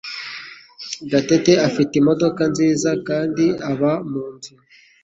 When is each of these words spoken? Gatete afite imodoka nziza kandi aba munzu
Gatete 1.11 1.53
afite 1.67 1.93
imodoka 2.01 2.41
nziza 2.51 2.89
kandi 3.07 3.45
aba 3.71 3.91
munzu 4.11 4.53